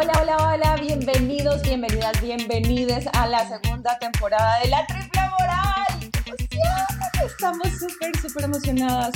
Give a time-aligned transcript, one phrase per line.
[0.00, 6.10] Hola, hola, hola, bienvenidos, bienvenidas, bienvenides a la segunda temporada de La Triple Moral.
[7.26, 9.12] Estamos súper, súper emocionadas.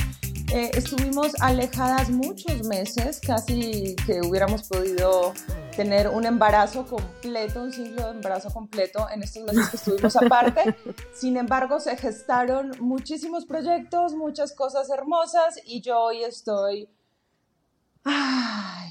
[0.53, 5.33] Eh, estuvimos alejadas muchos meses, casi que hubiéramos podido
[5.75, 10.77] tener un embarazo completo, un ciclo de embarazo completo en estos meses que estuvimos aparte.
[11.15, 16.91] Sin embargo, se gestaron muchísimos proyectos, muchas cosas hermosas y yo hoy estoy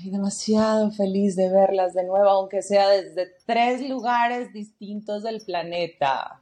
[0.04, 6.42] Ay, demasiado feliz de verlas de nuevo, aunque sea desde tres lugares distintos del planeta.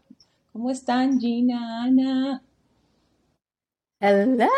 [0.51, 2.43] ¿Cómo están, Gina, Ana?
[3.99, 4.49] Hola.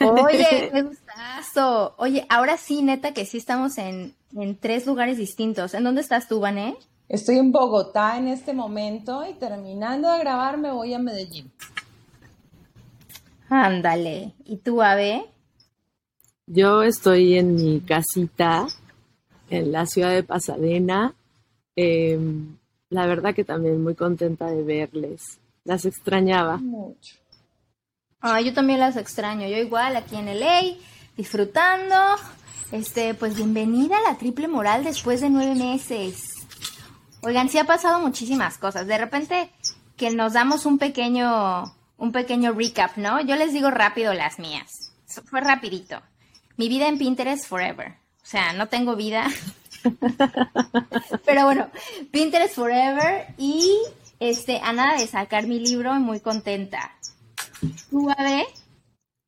[0.00, 1.94] Oye, qué gustazo.
[1.98, 5.74] Oye, ahora sí, neta, que sí estamos en, en tres lugares distintos.
[5.74, 6.76] ¿En dónde estás tú, Vané?
[7.08, 11.50] Estoy en Bogotá en este momento y terminando de grabar me voy a Medellín.
[13.48, 14.32] Ándale.
[14.44, 15.31] ¿Y tú, Ave?
[16.54, 18.66] Yo estoy en mi casita
[19.48, 21.14] en la ciudad de Pasadena.
[21.76, 22.58] Em,
[22.90, 25.40] la verdad que también muy contenta de verles.
[25.64, 26.58] Las extrañaba.
[26.58, 27.16] Mucho.
[28.20, 29.48] Ah, yo también las extraño.
[29.48, 30.76] Yo igual aquí en LA,
[31.16, 31.96] disfrutando.
[32.70, 36.34] Este, pues bienvenida a la triple moral después de nueve meses.
[37.22, 38.86] Oigan, sí ha pasado muchísimas cosas.
[38.86, 39.50] De repente
[39.96, 43.22] que nos damos un pequeño, un pequeño recap, ¿no?
[43.22, 44.92] Yo les digo rápido las mías.
[45.30, 46.02] Fue rapidito.
[46.56, 47.96] Mi vida en Pinterest forever.
[48.22, 49.26] O sea, no tengo vida.
[51.24, 51.68] Pero bueno,
[52.10, 53.78] Pinterest forever y
[54.20, 56.92] este, a nada de sacar mi libro, muy contenta.
[57.90, 58.44] ¿Tú, Ave?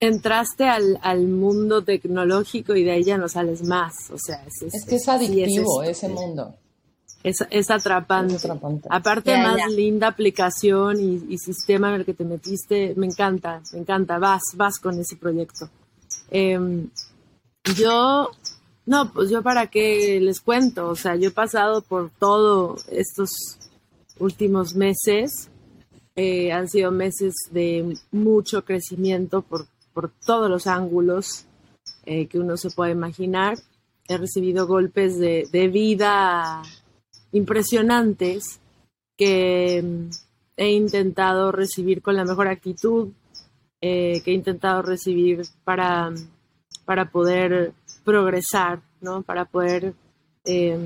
[0.00, 4.10] Entraste al, al, mundo tecnológico y de ahí ya no sales más.
[4.10, 6.54] O sea, es, es que es adictivo sí, es, ese mundo.
[7.22, 8.34] Es, es, atrapante.
[8.34, 8.88] Es atrapante.
[8.90, 12.94] Aparte, Ya, más linda aplicación y, y sistema en el que te metiste.
[12.96, 14.18] Me encanta, me encanta.
[14.18, 15.70] Vas, vas con ese proyecto.
[16.30, 16.88] Em,
[17.76, 18.30] yo,
[18.86, 23.30] no, pues yo para qué les cuento, o sea, yo he pasado por todo estos
[24.18, 25.50] últimos meses,
[26.16, 31.46] eh, han sido meses de mucho crecimiento por, por todos los ángulos
[32.06, 33.58] eh, que uno se puede imaginar.
[34.06, 36.62] He recibido golpes de, de vida
[37.32, 38.60] impresionantes
[39.16, 40.10] que mm,
[40.56, 43.08] he intentado recibir con la mejor actitud,
[43.80, 46.12] eh, que he intentado recibir para
[46.84, 47.72] para poder
[48.04, 49.22] progresar, ¿no?
[49.22, 49.94] Para poder
[50.44, 50.78] eh,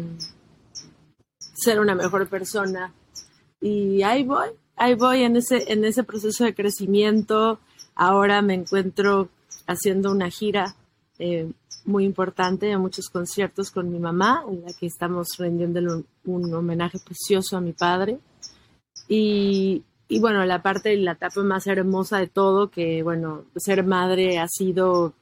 [1.55, 2.93] ser una mejor persona.
[3.61, 7.59] Y ahí voy, ahí voy en ese, en ese proceso de crecimiento.
[7.95, 9.29] Ahora me encuentro
[9.67, 10.75] haciendo una gira
[11.19, 11.51] eh,
[11.85, 16.55] muy importante de muchos conciertos con mi mamá, en la que estamos rendiendo un, un
[16.55, 18.19] homenaje precioso a mi padre.
[19.09, 24.39] Y, y bueno, la parte, la etapa más hermosa de todo, que bueno, ser madre
[24.39, 25.15] ha sido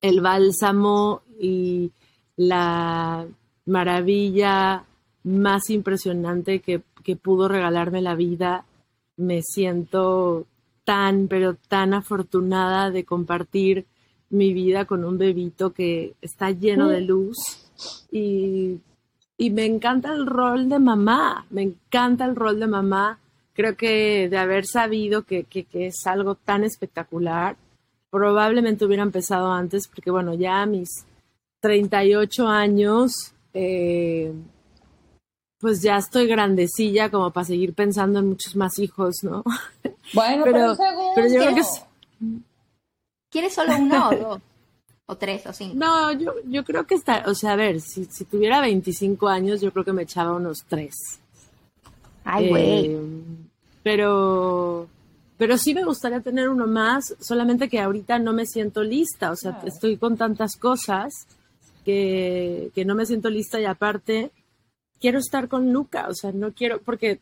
[0.00, 1.90] el bálsamo y
[2.36, 3.26] la
[3.66, 4.84] maravilla
[5.24, 8.64] más impresionante que, que, pudo regalarme la vida.
[9.16, 10.46] Me siento
[10.84, 13.86] tan, pero tan afortunada de compartir
[14.30, 17.36] mi vida con un bebito que está lleno de luz
[18.10, 18.78] y,
[19.36, 23.18] y me encanta el rol de mamá, me encanta el rol de mamá.
[23.52, 27.56] Creo que de haber sabido que, que, que es algo tan espectacular,
[28.10, 31.04] probablemente hubiera empezado antes, porque bueno, ya a mis
[31.60, 34.32] 38 años, eh,
[35.58, 39.42] pues ya estoy grandecilla como para seguir pensando en muchos más hijos, ¿no?
[40.14, 41.60] Bueno, pero, pero, pero yo creo que...
[41.62, 41.84] Es...
[43.28, 44.42] ¿Quieres solo uno o dos?
[45.06, 45.74] ¿O tres o cinco?
[45.76, 49.60] No, yo, yo creo que está, o sea, a ver, si, si tuviera 25 años,
[49.60, 50.94] yo creo que me echaba unos tres.
[52.24, 52.86] Ay, güey.
[52.86, 53.00] Eh,
[53.82, 54.88] pero
[55.38, 59.36] pero sí me gustaría tener uno más, solamente que ahorita no me siento lista, o
[59.36, 59.68] sea, Claro.
[59.68, 61.12] estoy con tantas cosas
[61.84, 64.30] que, que no me siento lista y aparte
[65.00, 67.20] quiero estar con Luca, o sea, no quiero, porque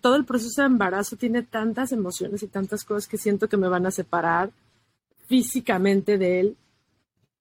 [0.00, 3.68] todo el proceso de embarazo tiene tantas emociones y tantas cosas que siento que me
[3.68, 4.50] van a separar
[5.28, 6.56] físicamente de él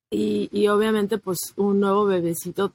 [0.10, 2.74] y, y obviamente pues un nuevo bebecito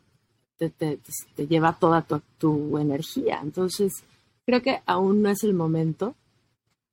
[0.59, 0.99] te, te-
[1.35, 3.93] te lleva toda tu, tu energía, entonces
[4.47, 6.15] creo que aún no es el momento.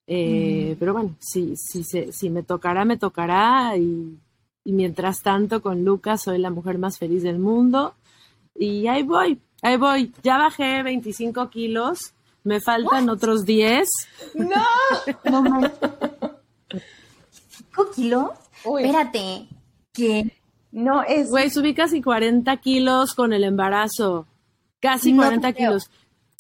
[0.08, 3.78] Eh, Pero bueno, si, si, me tocará, me tocará.
[3.78, 4.18] Y,
[4.66, 7.96] y mientras tanto, con Lucas soy la mujer más feliz del mundo.
[8.56, 10.14] Y ahí voy, ahí voy.
[10.24, 12.14] Ya bajé 25 kilos,
[12.44, 13.88] me faltan otros 10.
[14.36, 14.48] ¡No!
[15.32, 15.80] No manches.
[17.50, 18.30] ¿Cinco kilos?
[18.66, 19.48] Uy, Espérate.
[19.94, 20.32] ¿Qué?
[20.72, 21.30] no, es...
[21.30, 24.28] Güey, subí casi 40 kilos con el embarazo.
[24.80, 25.70] Casi No 40 te creo.
[25.70, 25.90] kilos.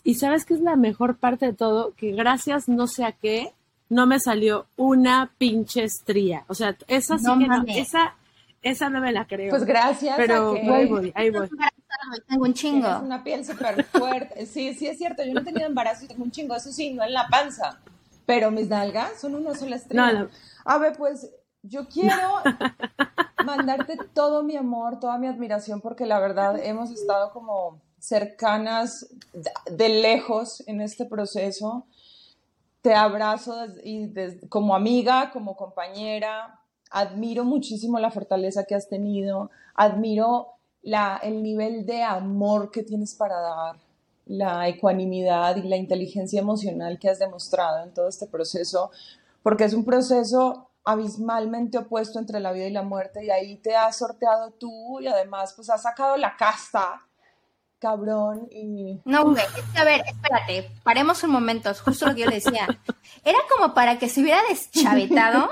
[0.04, 1.94] Y sabes qué es la mejor parte de todo?
[1.96, 3.54] Que gracias no sé a qué,
[3.90, 6.44] no me salió una pinche estría.
[6.48, 8.16] O sea, esa sí No que no, esa,
[8.62, 9.50] esa no me la creo.
[9.50, 10.62] Pues gracias Pero a que...
[10.62, 11.50] ahí voy, ahí voy.
[12.28, 12.88] Tengo un chingo.
[12.88, 14.46] Tienes una piel súper fuerte.
[14.46, 15.24] Sí, sí es cierto.
[15.24, 16.56] Yo no he tenido embarazo y tengo un chingo.
[16.56, 17.80] Eso sí, no en la panza.
[18.26, 20.28] Pero mis nalgas son una sola estrella.
[20.66, 21.30] A ver, pues
[21.62, 22.42] yo quiero
[23.46, 29.08] mandarte todo mi amor, toda mi admiración, porque la verdad hemos estado como cercanas
[29.66, 31.86] de lejos en este proceso.
[32.82, 34.10] Te abrazo y
[34.50, 36.60] como amiga, como compañera.
[36.92, 39.52] Admiro muchísimo la fortaleza que has tenido.
[39.74, 40.50] Admiro
[40.82, 43.78] la, el nivel de amor que tienes para dar,
[44.26, 48.92] la ecuanimidad y la inteligencia emocional que has demostrado en todo este proceso,
[49.44, 53.78] porque es un proceso abismalmente opuesto entre la vida y la muerte y ahí te
[53.78, 57.02] has sorteado tú y además pues has sacado la casta
[57.84, 59.02] cabrón y...
[59.04, 59.44] No, güey,
[59.76, 62.66] a ver, espérate, paremos un momento, es justo lo que yo le decía.
[63.26, 65.52] Era como para que se hubiera deschavetado,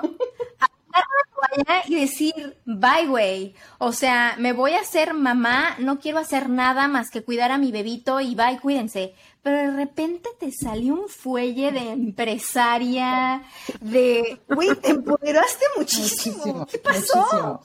[1.87, 3.55] y decir, bye, güey.
[3.79, 7.57] O sea, me voy a hacer mamá, no quiero hacer nada más que cuidar a
[7.57, 9.13] mi bebito y bye, cuídense.
[9.41, 13.43] Pero de repente te salió un fuelle de empresaria,
[13.79, 16.65] de, güey, te empoderaste muchísimo.
[16.67, 17.61] ¿Qué pasó?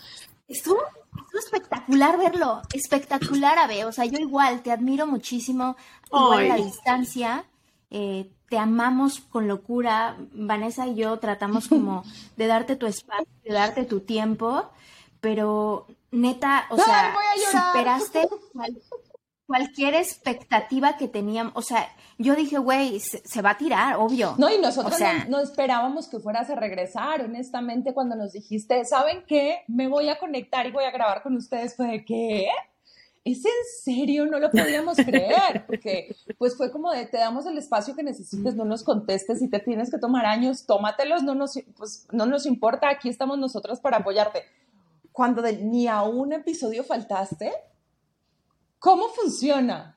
[0.48, 0.80] Estuvo,
[1.38, 3.84] espectacular verlo, espectacular, Abe.
[3.84, 5.76] O sea, yo igual, te admiro muchísimo,
[6.06, 7.44] igual a la distancia.
[7.90, 10.16] Eh, te amamos con locura.
[10.32, 12.04] Vanessa y yo tratamos como
[12.36, 14.70] de darte tu espacio, de darte tu tiempo,
[15.20, 17.14] pero neta, o sea,
[17.50, 18.28] superaste
[19.46, 21.52] cualquier expectativa que teníamos.
[21.56, 21.88] O sea,
[22.18, 24.34] yo dije, güey, se, va a tirar, obvio.
[24.38, 24.98] No, y nosotros
[25.28, 27.22] no, esperábamos que fueras a regresar.
[27.22, 29.60] Honestamente, cuando nos dijiste, ¿saben qué?
[29.68, 32.48] Me voy a conectar y voy a grabar con ustedes, fue de, ¿qué?
[33.26, 33.52] ¿es en
[33.82, 34.24] serio?
[34.24, 38.54] No lo podíamos creer, porque pues fue como de, te damos el espacio que necesites,
[38.54, 42.46] no nos contestes, si te tienes que tomar años, tómatelos, no nos, pues, no nos
[42.46, 44.44] importa, aquí estamos nosotros para apoyarte.
[45.10, 47.52] Cuando ni a un episodio faltaste,
[48.78, 49.96] ¿cómo funciona?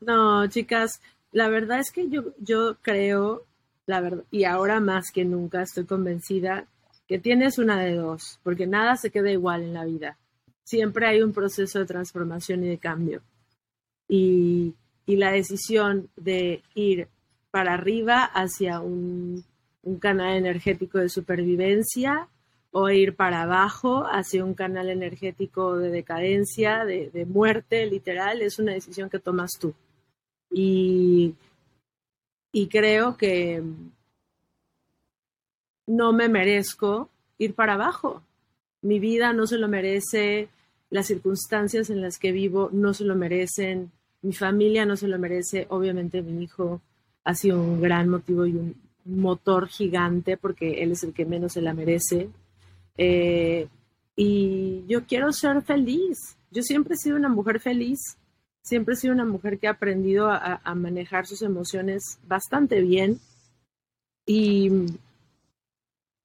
[0.00, 1.00] No, chicas,
[1.32, 3.44] la verdad es que yo, yo creo,
[3.86, 6.66] la verdad, y ahora más que nunca estoy convencida
[7.06, 10.16] que tienes una de dos, porque nada se queda igual en la vida
[10.70, 13.22] siempre hay un proceso de transformación y de cambio.
[14.08, 14.74] Y,
[15.06, 17.08] la decisión de ir
[17.50, 19.44] para arriba hacia un,
[19.98, 22.28] canal energético de supervivencia
[22.72, 28.72] o ir para abajo hacia un canal energético de decadencia, de, muerte literal, es una
[28.72, 29.74] decisión que tomas tú.
[30.50, 31.34] Y,
[32.52, 33.62] y creo que
[35.86, 37.08] no me merezco
[37.38, 38.22] ir para abajo.
[38.82, 40.48] Mi vida no se lo merece,
[40.90, 43.90] las circunstancias en las que vivo no se lo merecen,
[44.22, 46.80] mi familia no se lo merece, obviamente mi hijo
[47.24, 48.74] ha sido un gran motivo y un
[49.04, 52.28] motor gigante porque él es el que menos se la merece.
[53.02, 53.66] Eh,
[54.14, 56.36] y yo quiero ser feliz.
[56.50, 57.98] Yo siempre he sido una mujer feliz,
[58.62, 63.18] siempre he sido una mujer que ha aprendido a, a manejar sus emociones bastante bien.
[64.26, 64.70] Y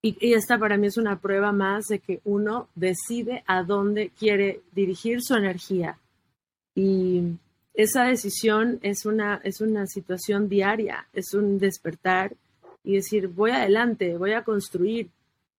[0.06, 4.62] y, esta para mí es una prueba más de que uno decide a dónde quiere
[4.72, 5.98] dirigir su energía.
[6.76, 7.40] Y
[7.74, 12.36] esa decisión es una, es una situación diaria, es un despertar
[12.84, 15.10] y decir, voy adelante, voy a construir,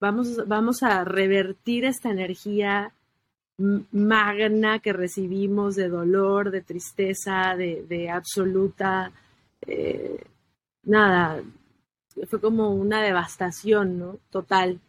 [0.01, 2.93] vamos, vamos a revertir esta energía
[3.59, 9.13] magna que recibimos de dolor, de tristeza, de, absoluta,
[9.67, 10.23] eh,
[10.83, 11.43] nada,
[12.29, 14.19] fue como una devastación, ¿no?
[14.31, 14.81] Total.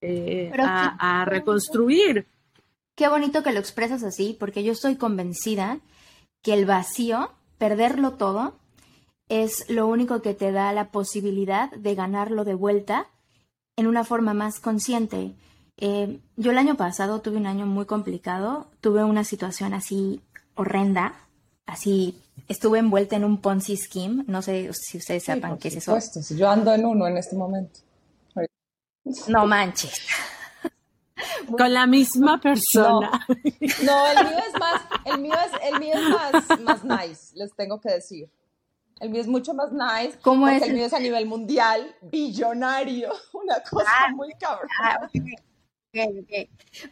[0.00, 2.26] Eh, a, reconstruir.
[2.96, 5.78] Qué bonito que lo expresas así, porque yo estoy convencida
[6.42, 8.54] que el vacío, perderlo todo,
[9.28, 13.06] es lo único que te da la posibilidad de ganarlo de vuelta
[13.76, 15.32] en una forma más consciente.
[15.78, 20.20] Eh, yo el año pasado tuve un año muy complicado, tuve una situación así
[20.54, 21.14] horrenda,
[21.66, 24.24] así estuve envuelta en un Ponzi scheme.
[24.26, 25.98] No sé si ustedes sepan qué es eso.
[26.34, 27.80] Yo ando en uno en este momento.
[29.28, 30.06] No manches.
[31.56, 33.26] Con la misma persona.
[33.28, 37.80] No, el mío es más, el mío es, el mío es más, nice, les tengo
[37.80, 38.30] que decir.
[39.00, 40.18] El mío es mucho más nice.
[40.22, 40.62] ¿Cómo es?
[40.62, 44.68] El mío es a nivel mundial, billonario, una cosa ah, muy cabrón.
[44.82, 45.08] Ah,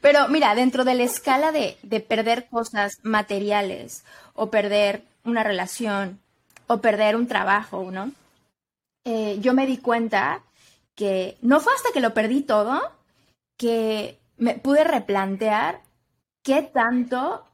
[0.00, 4.04] Pero mira, dentro de la escala de, de perder cosas materiales
[4.34, 6.20] o perder una relación
[6.66, 8.12] o perder un trabajo, ¿no?
[9.04, 10.42] Eh, yo me di cuenta
[10.94, 12.80] que no fue hasta que lo perdí todo
[13.56, 15.80] que me pude replantear
[16.42, 17.44] qué tanto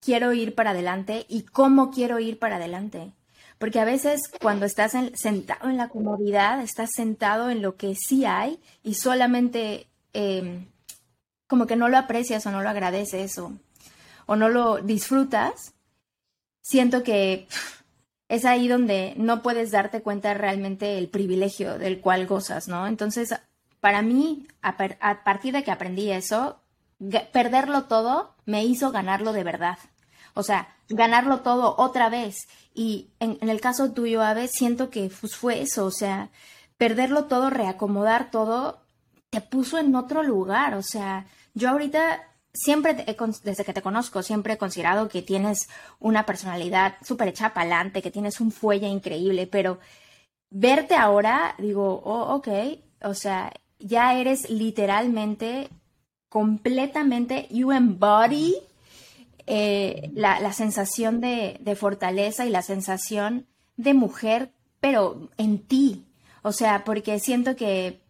[0.00, 3.12] quiero ir para adelante y cómo quiero ir para adelante.
[3.62, 8.24] Porque a veces cuando estás sentado en la comodidad, estás sentado en lo que sí
[8.24, 10.66] hay y solamente em,
[11.46, 13.52] como que no lo aprecias o no lo agradeces o,
[14.26, 15.74] o no lo disfrutas,
[16.60, 17.46] siento que
[18.26, 22.88] es ahí donde no puedes darte cuenta realmente el privilegio del cual gozas, ¿no?
[22.88, 23.32] Entonces,
[23.78, 24.76] para mí, a,
[25.22, 26.60] partir de que aprendí eso,
[27.32, 29.78] perderlo todo me hizo ganarlo de verdad.
[30.34, 32.48] O sea, ganarlo todo otra vez.
[32.74, 35.86] Y en, el caso tuyo, Ave, siento que pues, fue eso.
[35.86, 36.30] O sea,
[36.76, 38.80] perderlo todo, reacomodar todo,
[39.30, 40.74] te puso en otro lugar.
[40.74, 42.22] O sea, yo ahorita
[42.52, 42.94] siempre,
[43.44, 48.02] desde que te conozco, siempre he considerado que tienes una personalidad súper hecha para adelante,
[48.02, 49.78] que tienes un fuelle increíble, pero
[50.50, 52.48] verte ahora, digo, oh, ok,
[53.02, 55.70] o sea, ya eres literalmente,
[56.28, 58.56] completamente, you embody
[59.46, 63.46] eh, la, sensación de, fortaleza y la sensación
[63.76, 66.06] de mujer, pero en ti.
[66.42, 68.02] O sea, porque siento que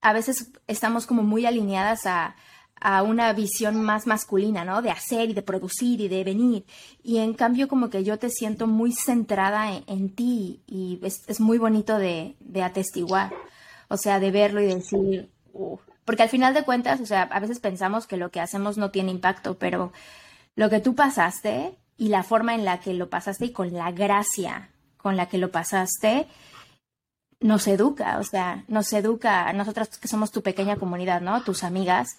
[0.00, 2.36] a veces estamos como muy alineadas a,
[2.80, 4.82] a una visión más masculina, ¿no?
[4.82, 6.66] De hacer y de producir y de venir.
[7.02, 11.58] Y en cambio como que yo te siento muy centrada en, ti y es, muy
[11.58, 13.32] bonito de, atestiguar,
[13.88, 15.30] o sea, de verlo y decir,
[16.04, 18.90] porque al final de cuentas, o sea, a veces pensamos que lo que hacemos no
[18.90, 19.92] tiene impacto, pero
[20.56, 23.90] lo que tú pasaste y la forma en la que lo pasaste y con la
[23.92, 24.70] gracia
[25.04, 26.26] con la que lo pasaste,
[27.38, 31.42] nos educa, o sea, nos educa nosotras que somos tu pequeña comunidad, ¿no?
[31.42, 32.16] Tus amigas,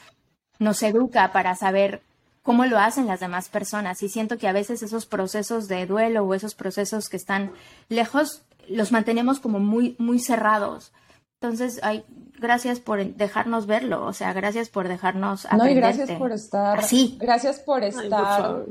[0.59, 2.03] nos educa para saber
[2.43, 4.03] cómo lo hacen las demás personas.
[4.03, 7.53] Y siento que a veces esos procesos de duelo o esos procesos que están
[7.89, 10.93] lejos, los mantenemos como muy, muy cerrados.
[11.47, 12.03] Entonces, ay,
[12.39, 17.17] gracias por dejarnos verlo, o sea, gracias por dejarnos No, y gracias por estar, sí.
[17.19, 18.65] gracias por estar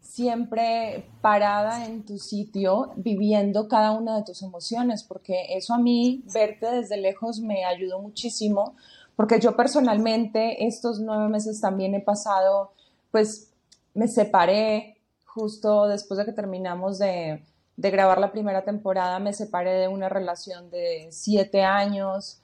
[0.00, 6.24] siempre parada en tu sitio, viviendo cada una de tus emociones, porque eso a mí,
[6.32, 8.74] verte desde lejos, me ayudó muchísimo
[9.18, 12.70] porque yo personalmente estos nueve meses también he pasado,
[13.10, 13.50] pues
[13.92, 17.42] me separé justo después de que terminamos de,
[17.78, 22.40] grabar la primera temporada, me separé de una relación de siete años.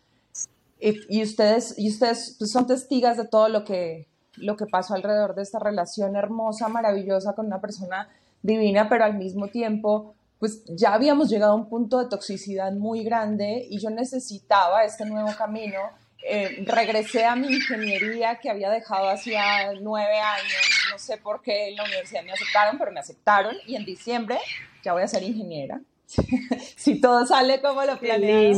[0.80, 5.34] Y, ustedes, y ustedes pues, son testigas de todo lo que, lo que pasó alrededor
[5.34, 8.08] de esta relación hermosa, maravillosa con una persona
[8.42, 13.02] divina, pero al mismo tiempo pues ya habíamos llegado a un punto de toxicidad muy
[13.02, 15.78] grande y yo necesitaba este nuevo camino
[16.26, 20.62] eh, regresé a mi ingeniería que había dejado hacía nueve años.
[20.90, 24.38] No sé por qué en la universidad me aceptaron, pero me aceptaron y en diciembre
[24.82, 25.82] ya voy a ser ingeniera.
[26.76, 28.54] si todo sale como lo planeé.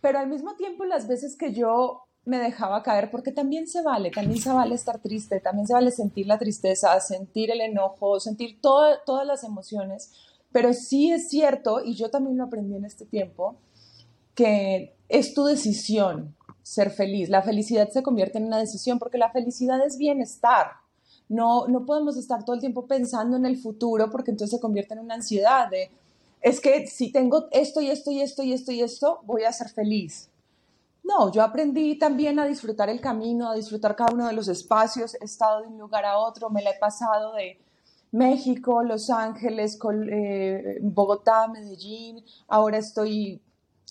[0.00, 4.10] Pero al mismo tiempo, las veces que yo me dejaba caer, porque también se vale,
[4.10, 8.60] también se vale estar triste, también se vale sentir la tristeza, sentir el enojo, sentir
[8.60, 10.12] todas las emociones.
[10.52, 13.56] Pero sí es cierto, y yo también lo aprendí en este tiempo,
[14.36, 17.28] que es tu decisión ser feliz.
[17.28, 20.72] La felicidad se convierte en una decisión porque la felicidad es bienestar.
[21.28, 24.94] No, no podemos estar todo el tiempo pensando en el futuro porque entonces se convierte
[24.94, 25.70] en una ansiedad
[26.44, 29.52] es que si tengo esto y esto y esto y esto y esto, voy a
[29.52, 30.28] ser feliz.
[31.02, 35.16] No, yo aprendí también a disfrutar el camino, a disfrutar cada uno de los espacios.
[35.22, 37.58] He estado de un lugar a otro, me la he pasado de
[38.12, 39.78] México, Los Ángeles,
[40.12, 42.22] eh, Bogotá, Medellín.
[42.46, 43.40] Ahora estoy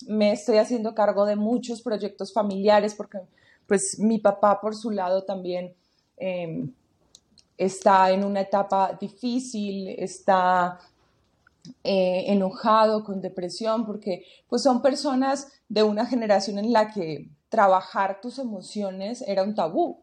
[0.06, 3.18] me estoy haciendo cargo de muchos proyectos familiares porque
[3.66, 5.74] pues mi papá por su lado también
[6.16, 6.72] em,
[7.56, 10.78] está en una etapa difícil, está
[11.82, 18.20] eh, enojado, con depresión, porque pues son personas de una generación en la que trabajar
[18.20, 20.02] tus emociones era un tabú.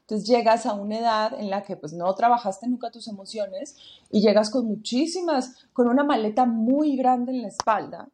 [0.00, 3.76] Entonces llegas a una edad en la que pues no trabajaste nunca tus emociones
[4.10, 8.08] y llegas con muchísimas, con una maleta muy grande en la espalda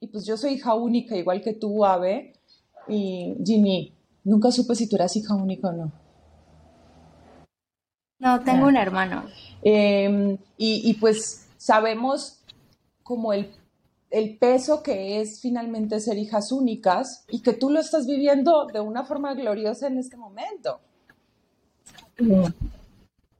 [0.00, 2.34] y pues yo soy hija única, igual que tú, Ave.
[2.88, 3.92] Y Ginny,
[4.24, 5.92] nunca supe si tú eras hija única o no.
[8.18, 9.24] No, tengo un hermano.
[9.62, 12.40] Em, y, pues sabemos
[13.02, 13.50] como el,
[14.10, 18.80] el peso que es finalmente ser hijas únicas y que tú lo estás viviendo de
[18.80, 20.80] una forma gloriosa en este momento.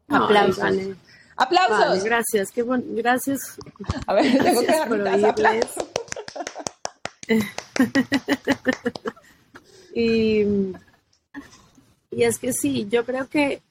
[0.09, 0.97] Aplausos.
[1.37, 2.05] Aplausos.
[2.05, 3.59] gracias, qué bueno, gracias.
[4.07, 6.06] A ver, tengo que por
[9.95, 10.45] y,
[12.11, 13.63] es que sí, yo creo que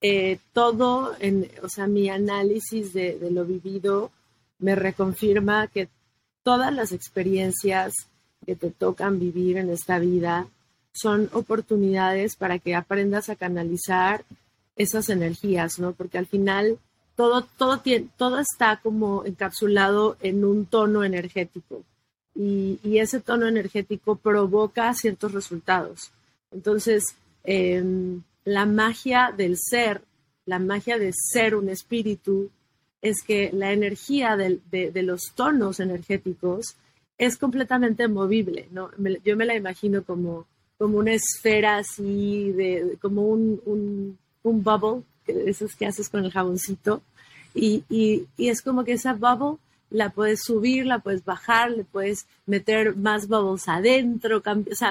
[0.00, 4.10] eh, todo, en, o sea, mi análisis de, lo vivido
[4.58, 5.88] me reconfirma que
[6.42, 7.92] todas las experiencias
[8.44, 10.48] que te tocan vivir en esta vida
[10.92, 14.24] son oportunidades para que aprendas a canalizar
[14.76, 15.92] esas energías, ¿no?
[15.92, 16.78] Porque al final
[17.16, 21.82] todo, todo, tiene, todo está como encapsulado en un tono energético
[22.36, 26.10] y, ese tono energético provoca ciertos resultados.
[26.50, 30.02] Entonces, em, la magia del ser
[30.46, 32.50] la magia de ser un espíritu
[33.02, 36.76] es que la energía de, de, los tonos energéticos
[37.18, 38.90] es completamente movible, ¿no?
[39.24, 40.46] yo me la imagino como,
[40.78, 43.60] como una esfera así, de, como un,
[44.42, 47.02] un, bubble, esos que haces con el jaboncito,
[47.54, 49.58] y, y, y, es como que esa bubble
[49.96, 54.42] la puedes subir, la puedes bajar, le puedes meter más bubbles adentro,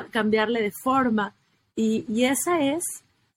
[0.10, 1.36] cambiarle de forma,
[1.76, 2.84] y, esa es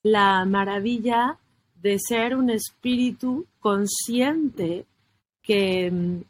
[0.02, 1.36] la maravilla
[1.82, 4.86] de ser un espíritu consciente
[5.42, 6.22] que mm,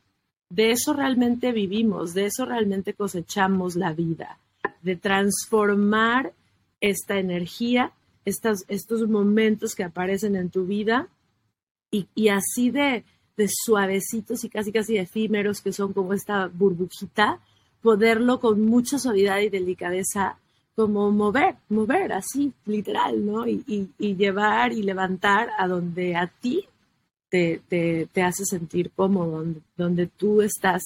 [0.51, 4.39] de eso realmente vivimos, de eso realmente cosechamos la vida,
[4.83, 6.33] de transformar
[6.81, 7.93] esta energía,
[8.25, 11.07] estos momentos que aparecen en tu vida
[11.93, 13.05] y, así de,
[13.39, 17.39] de suavecitos y casi casi efímeros que son como esta burbujita,
[17.81, 20.37] poderlo con mucha suavidad y delicadeza
[20.75, 23.47] como mover, mover así, literal, ¿no?
[23.47, 26.67] Y, llevar y levantar a donde a ti
[27.29, 29.45] te, te, hace sentir cómodo,
[29.77, 30.83] donde, tú estás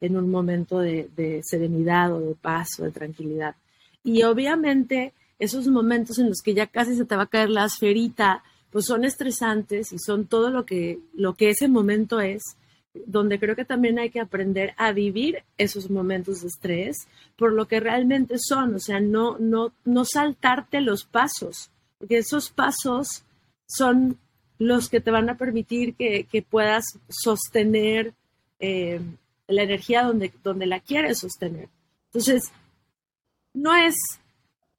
[0.00, 3.56] en un momento de, serenidad o de paz o de tranquilidad.
[4.04, 7.64] Y obviamente esos momentos en los que ya casi se te va a caer la
[7.64, 12.42] esferita, pues son estresantes y son todo lo que, lo que ese momento es,
[13.06, 16.96] donde creo que también hay que aprender a vivir esos momentos de estrés
[17.36, 22.50] por lo que realmente son, o sea, no, no, no saltarte los pasos, porque esos
[22.50, 23.24] pasos
[23.66, 24.18] son
[24.58, 28.14] los que te van a permitir que, puedas sostener
[28.58, 29.00] eh,
[29.48, 31.68] la energía donde, donde la quieres sostener.
[32.06, 32.50] Entonces,
[33.52, 33.94] no es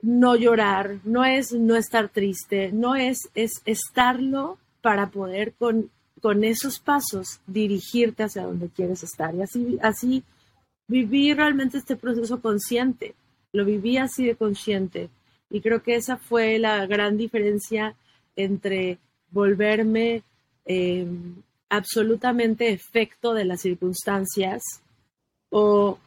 [0.02, 5.90] no llorar, no es no estar triste, no es, es estarlo para poder con,
[6.22, 9.34] con esos pasos dirigirte hacia donde quieres estar.
[9.36, 10.24] Y así, así
[10.88, 13.16] viví realmente este proceso consciente,
[13.52, 15.10] lo viví así de consciente.
[15.50, 17.96] Y creo que esa fue la gran diferencia
[18.36, 19.00] entre
[19.32, 20.24] volverme
[20.66, 24.62] em, absolutamente efecto de las circunstancias
[25.50, 25.98] o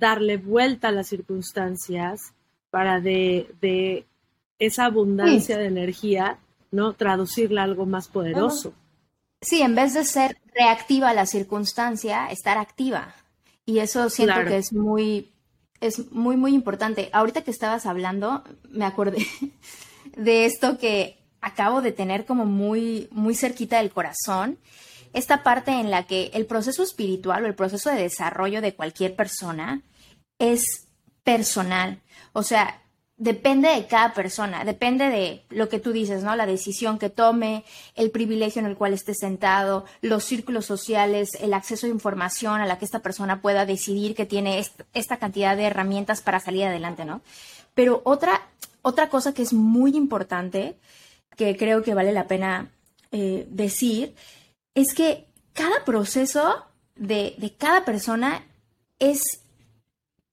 [0.00, 2.32] darle vuelta a las circunstancias
[2.70, 4.06] para de, de
[4.58, 6.38] esa abundancia de energía
[6.70, 6.92] ¿no?
[6.94, 8.72] Traducirla a algo más poderoso.
[9.40, 13.14] Sí, en vez de ser reactiva a la circunstancia, estar activa.
[13.64, 15.32] Y eso siento que es muy,
[15.80, 17.08] es muy, muy importante.
[17.12, 19.26] Ahorita que estabas hablando, me acordé
[20.16, 24.58] de esto que acabo de tener como muy, muy cerquita del corazón.
[25.12, 29.16] Esta parte en la que el proceso espiritual o el proceso de desarrollo de cualquier
[29.16, 29.82] persona
[30.40, 30.88] es
[31.22, 32.00] personal.
[32.32, 32.80] O sea,
[33.20, 36.34] depende de cada persona, depende de lo que tú dices, ¿no?
[36.34, 41.52] La decisión que tome, el privilegio en el cual esté sentado, los círculos sociales, el
[41.52, 45.64] acceso a información a la que esta persona pueda decidir que tiene esta cantidad de
[45.64, 47.20] herramientas para salir adelante, ¿no?
[47.74, 48.40] Pero otra,
[48.80, 50.76] otra cosa que es muy importante,
[51.36, 52.70] que creo que vale la pena
[53.12, 54.14] eh, decir,
[54.74, 56.64] es que cada proceso
[56.96, 58.46] de, de cada persona
[58.98, 59.39] es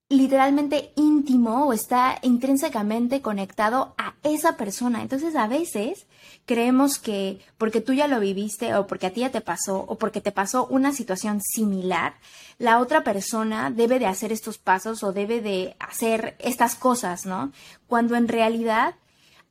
[0.09, 5.01] literalmente íntimo o está intrínsecamente conectado a esa persona.
[5.01, 6.07] Entonces a veces
[6.45, 9.97] creemos que porque tú ya lo viviste o porque a ti ya te pasó o
[9.97, 12.15] porque te pasó una situación similar,
[12.57, 17.51] la otra persona debe de hacer estos pasos o debe de hacer estas cosas, ¿no?
[17.87, 18.95] Cuando en realidad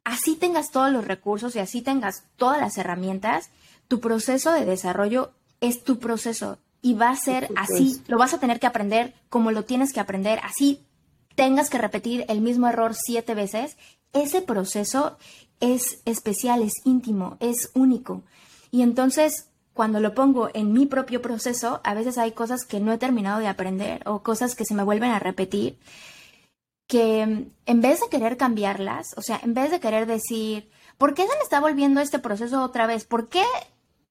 [0.04, 3.50] así tengas todos los recursos y así tengas todas las herramientas,
[3.88, 8.40] tu proceso de desarrollo es tu proceso y va a ser así, lo vas a
[8.40, 10.84] tener que aprender como lo tienes que aprender, así
[11.34, 13.76] tengas que repetir el mismo error siete veces,
[14.12, 15.18] ese proceso
[15.60, 18.22] es especial, es íntimo, es único.
[18.70, 22.92] Y entonces, cuando lo pongo en mi propio proceso, a veces hay cosas que no
[22.92, 25.78] he terminado de aprender o cosas que se me vuelven a repetir,
[26.86, 31.14] que mm, en vez de querer cambiarlas, o sea, en vez de querer decir, ¿por
[31.14, 33.04] qué se me está volviendo este proceso otra vez?
[33.04, 33.44] ¿Por qué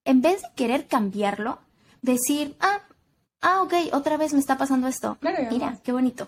[0.06, 1.60] en vez de querer cambiarlo,
[2.06, 2.82] decir, ah,
[3.42, 5.18] ah, ok, otra vez me está pasando esto.
[5.52, 6.28] Mira, qué bonito.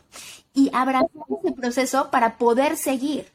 [0.54, 1.10] Y abrazar
[1.44, 3.28] ese proceso para poder seguir,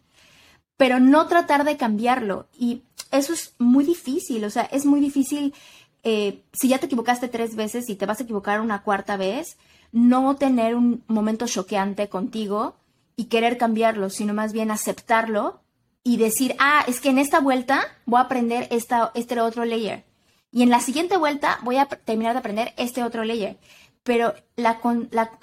[0.76, 2.46] pero no tratar de cambiarlo.
[2.58, 5.54] Y eso es muy difícil, o sea, es muy difícil
[6.02, 9.56] eh, si ya te equivocaste tres veces y te vas a equivocar una cuarta vez,
[9.92, 12.74] no tener un momento choqueante contigo
[13.14, 15.60] y querer cambiarlo, sino más bien aceptarlo
[16.02, 20.04] y decir, ah, es que en esta vuelta voy a aprender esta, este otro layer.
[20.52, 23.56] Y en la siguiente vuelta voy a terminar de aprender este otro layer.
[24.02, 24.78] Pero la,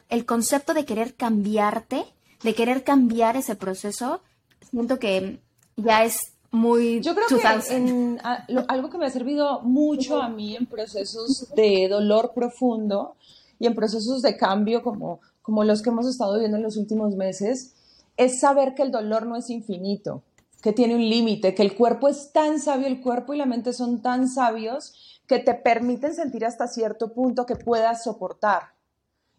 [0.09, 2.05] el concepto de querer cambiarte,
[2.43, 4.21] de querer cambiar ese proceso,
[4.69, 5.39] siento que
[5.77, 7.01] ya es muy...
[7.01, 8.19] Yo creo que en,
[8.67, 13.15] algo que me ha servido mucho a mí en procesos de dolor profundo
[13.57, 17.15] y en procesos de cambio como, como los que hemos estado viviendo en los últimos
[17.15, 17.73] meses,
[18.17, 20.21] es saber que el dolor no es infinito.
[20.61, 23.73] Que tiene un límite, que el cuerpo es tan sabio, el cuerpo y la mente
[23.73, 28.73] son tan sabios que te permiten sentir hasta cierto punto que puedas soportar.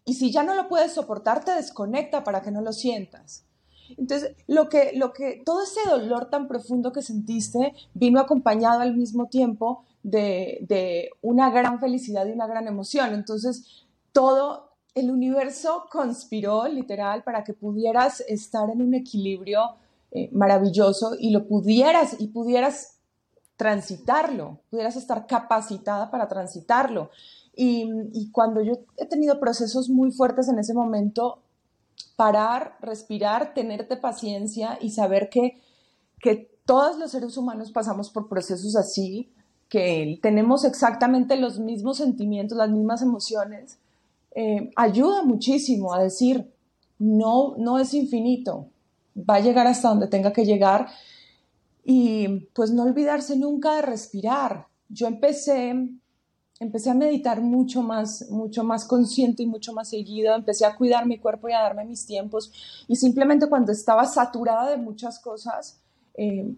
[0.05, 3.45] Y si ya no lo puedes soportar, te desconecta para que no lo sientas.
[3.97, 8.95] Entonces, lo que, lo que, todo ese dolor tan profundo que sentiste vino acompañado al
[8.95, 13.13] mismo tiempo de, de una gran felicidad y una gran emoción.
[13.13, 19.75] Entonces, todo el universo conspiró literal para que pudieras estar en un equilibrio
[20.11, 22.97] eh, maravilloso y lo pudieras y pudieras
[23.55, 27.11] transitarlo, pudieras estar capacitada para transitarlo.
[27.55, 31.43] Y, cuando yo he tenido procesos muy fuertes en ese momento,
[32.15, 35.61] parar, respirar, tenerte paciencia y saber que,
[36.19, 39.31] que todos los seres humanos pasamos por procesos así,
[39.69, 43.77] que tenemos exactamente los mismos sentimientos, las mismas emociones,
[44.33, 46.51] eh, ayuda muchísimo a decir,
[46.97, 48.67] no, no es infinito,
[49.15, 50.87] va a llegar hasta donde tenga que llegar.
[51.83, 54.67] Y pues no olvidarse nunca de respirar.
[54.89, 55.73] Yo empecé,
[56.59, 61.05] empecé a meditar mucho más, mucho más consciente y mucho más seguido, empecé a cuidar
[61.05, 62.51] mi cuerpo y a darme mis tiempos.
[62.87, 65.81] Y simplemente cuando estaba saturada de muchas cosas,
[66.15, 66.53] eh,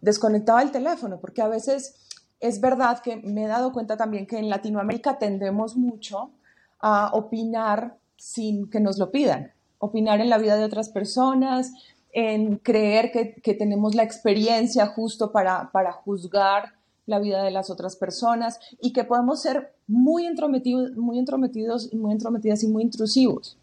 [0.00, 1.94] desconectaba el teléfono, porque a veces
[2.40, 6.32] es verdad que me he dado cuenta también que en Latinoamérica tendemos mucho
[6.78, 11.72] a opinar sin que nos lo pidan, opinar en la vida de otras personas,
[12.12, 17.94] en creer que, tenemos la experiencia justo para, para juzgar la vida de las otras
[17.96, 23.58] personas y que podemos ser muy entrometidos, muy entrometidos y muy entrometidas y muy intrusivos.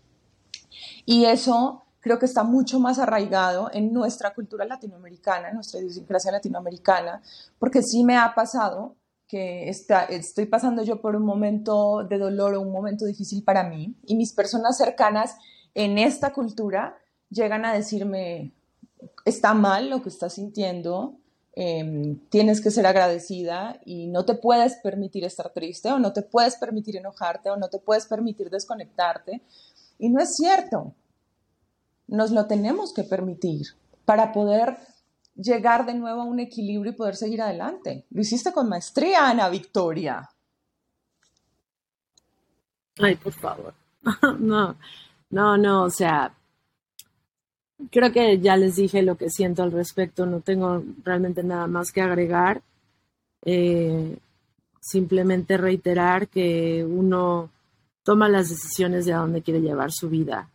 [1.06, 6.32] Y eso creo que está mucho más arraigado en nuestra cultura latinoamericana, en nuestra idiosincrasia
[6.32, 7.21] latinoamericana,
[7.60, 8.95] porque sí me ha pasado
[9.28, 13.63] que está, estoy pasando yo por un momento de dolor o un momento difícil para
[13.63, 15.38] mí y mis personas cercanas
[15.75, 16.97] en esta cultura
[17.29, 18.51] llegan a decirme,
[19.25, 21.17] está mal lo que estás sintiendo,
[21.55, 26.21] em, tienes que ser agradecida y no te puedes permitir estar triste o no te
[26.21, 29.41] puedes permitir enojarte o no te puedes permitir desconectarte.
[29.99, 30.93] Y no es cierto,
[32.07, 33.67] nos lo tenemos que permitir
[34.05, 34.77] para poder
[35.36, 38.05] llegar de nuevo a un equilibrio y poder seguir adelante.
[38.12, 40.29] Lo hiciste con maestría, Ana Victoria.
[42.99, 43.73] Ay, por favor.
[44.39, 44.75] no,
[45.34, 46.32] no, no, o sea,
[47.89, 51.91] creo que ya les dije lo que siento al respecto, no tengo realmente nada más
[51.91, 52.62] que agregar.
[53.43, 54.15] Eh,
[54.80, 57.50] simplemente reiterar que uno
[58.04, 60.50] toma las decisiones de a dónde quiere llevar su vida.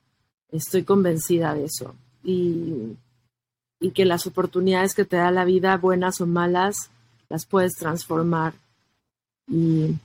[0.52, 1.96] Estoy convencida de eso.
[2.22, 2.96] Y,
[3.80, 6.88] y que las oportunidades que te da la vida, buenas o malas,
[7.28, 8.54] las puedes transformar.
[9.48, 9.96] Y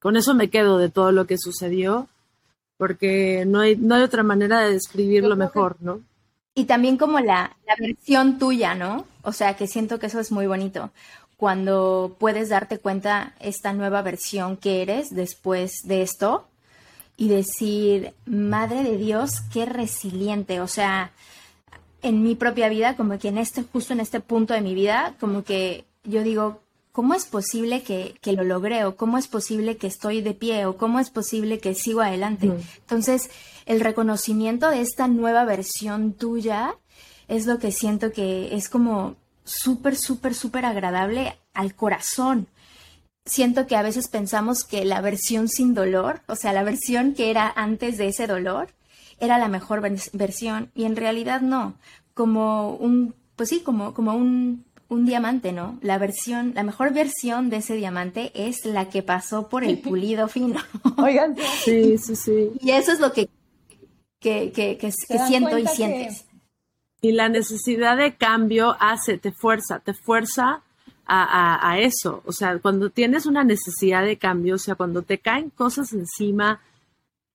[0.00, 2.08] con eso me quedo de todo lo que sucedió
[2.78, 6.00] porque no hay, no hay otra manera de describirlo mejor, ¿no?
[6.54, 9.04] Y también como la, la versión tuya, ¿no?
[9.22, 10.90] O sea, que siento que eso es muy bonito.
[11.36, 16.48] Cuando puedes darte cuenta esta nueva versión que eres después de esto
[17.16, 20.60] y decir, madre de Dios, qué resiliente.
[20.60, 21.12] O sea,
[22.02, 25.14] en mi propia vida, como que en este, justo en este punto de mi vida,
[25.20, 26.60] como que yo digo,
[26.98, 28.84] ¿cómo es posible que, lo logré?
[28.84, 30.66] ¿O cómo es posible que estoy de pie?
[30.66, 32.50] ¿O cómo es posible que sigo adelante?
[32.80, 33.30] Entonces,
[33.66, 36.74] el reconocimiento de esta nueva versión tuya
[37.28, 42.48] es lo que siento que es como súper, súper, súper agradable al corazón.
[43.24, 47.30] Siento que a veces pensamos que la versión sin dolor, o sea, la versión que
[47.30, 48.70] era antes de ese dolor,
[49.20, 51.76] era la mejor versión y en realidad no.
[52.14, 55.78] Como un, pues sí, como, como un un diamante, ¿no?
[55.82, 60.28] La versión, la mejor versión de ese diamante es la que pasó por el pulido
[60.28, 60.60] fino.
[60.96, 62.50] Oigan, sí, sí, sí.
[62.60, 63.28] Y eso es lo que,
[64.18, 66.26] que, que, que, siento y sientes.
[67.00, 70.62] Y la necesidad de cambio hace, te fuerza, te fuerza
[71.06, 72.22] a, a, eso.
[72.26, 76.60] O sea, cuando tienes una necesidad de cambio, o sea, cuando te caen cosas encima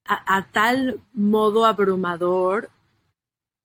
[0.05, 2.69] a, a tal modo abrumador,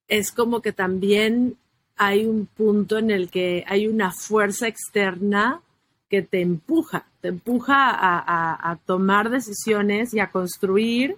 [0.07, 1.59] es como que también
[1.99, 5.61] hay un punto en el que hay una fuerza externa
[6.09, 11.17] que te empuja, te empuja a, tomar decisiones y a construir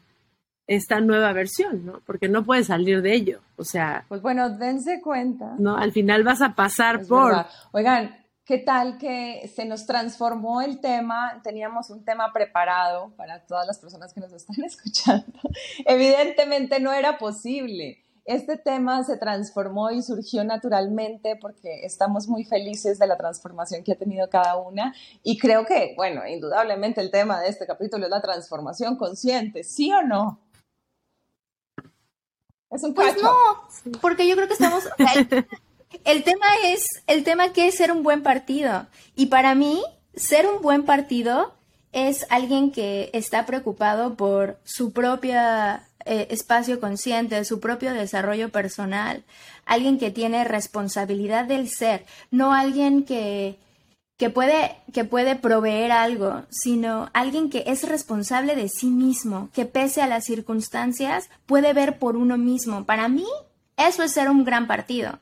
[0.67, 2.01] esta nueva versión, ¿no?
[2.07, 4.05] Porque no puedes salir de ello, o sea...
[4.09, 5.55] Pues bueno, dense cuenta.
[5.59, 7.47] No, al final vas a pasar por...
[7.73, 11.41] Oigan, ¿qué tal que se nos transformó el tema?
[11.43, 15.41] Teníamos un tema preparado para todas las personas que nos están escuchando.
[15.85, 22.99] Evidentemente no era posible este tema se transformó y surgió naturalmente porque estamos muy felices
[23.01, 27.41] de la transformación que ha tenido cada una y creo que, bueno, indudablemente el tema
[27.41, 30.41] de este capítulo es la transformación consciente, ¿sí o no?
[32.71, 33.35] Es un pues no,
[34.01, 34.85] porque yo creo que estamos...
[36.05, 38.87] El tema es, el tema que es ser un buen partido.
[39.17, 39.83] Y para mí,
[40.15, 41.53] ser un buen partido
[41.91, 49.23] es alguien que está preocupado por su propia eh, espacio consciente, su propio desarrollo personal,
[49.67, 53.59] alguien que tiene responsabilidad del ser, no alguien que,
[54.17, 59.67] que, puede, que puede proveer algo, sino alguien que es responsable de sí mismo, que
[59.67, 62.85] pese a las circunstancias puede ver por uno mismo.
[62.85, 63.27] Para mí,
[63.77, 65.19] eso es ser un gran partido.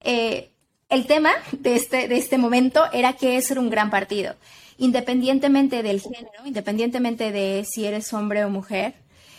[0.00, 0.50] Eh,
[0.88, 4.36] el tema de este, de este momento era que es ser un gran partido.
[4.78, 8.94] Independientemente del género, independientemente de si eres hombre o mujer,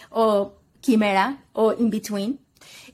[0.09, 0.53] o
[0.85, 2.39] quimera o in between,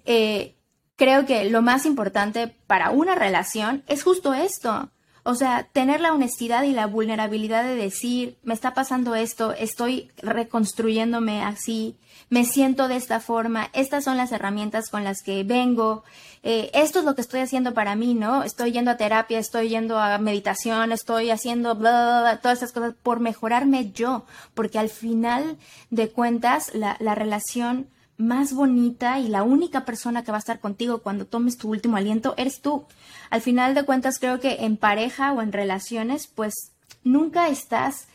[0.06, 0.56] eh,
[0.96, 4.90] creo que lo más importante para una relación es justo esto.
[5.24, 10.10] O sea, tener la honestidad y la vulnerabilidad de decir, me está pasando esto, estoy
[10.18, 11.96] reconstruyéndome así,
[12.30, 16.04] me siento de esta forma, estas son las herramientas con las que vengo,
[16.44, 18.44] eh, esto es lo que estoy haciendo para mí, ¿no?
[18.44, 23.20] Estoy yendo a terapia, estoy yendo a meditación, estoy haciendo bla, todas esas cosas por
[23.20, 25.58] mejorarme yo, porque al final
[25.92, 27.88] de cuentas la, la relación
[28.22, 31.98] más bonita y la única persona que va a estar contigo cuando tomes tu último
[31.98, 32.86] aliento eres tú.
[33.30, 36.72] Al final de cuentas creo que en pareja o en relaciones pues
[37.04, 38.08] nunca estás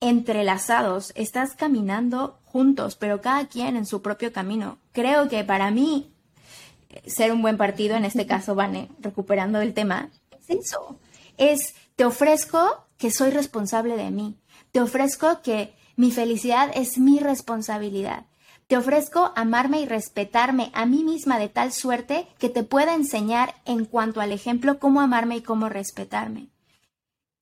[0.00, 4.78] entrelazados, estás caminando juntos, pero cada quien en su propio camino.
[4.92, 6.12] Creo que para mí
[7.06, 10.98] ser un buen partido, en este caso Vane, recuperando el tema, es eso.
[11.36, 14.36] Es, te ofrezco que soy responsable de mí.
[14.72, 18.24] Te ofrezco que mi felicidad es mi responsabilidad.
[18.70, 23.56] Te ofrezco amarme y respetarme a mí misma de tal suerte que te pueda enseñar
[23.64, 26.46] en cuanto al ejemplo cómo amarme y cómo respetarme.